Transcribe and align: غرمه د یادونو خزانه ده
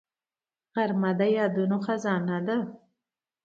غرمه 0.73 1.11
د 1.19 1.21
یادونو 1.37 1.77
خزانه 1.85 2.37
ده 2.47 2.57